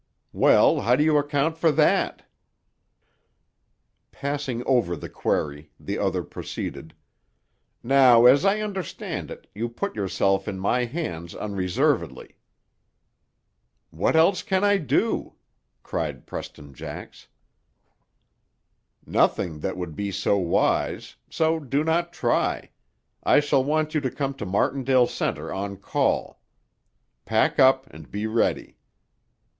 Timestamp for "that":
1.73-2.25, 19.59-19.77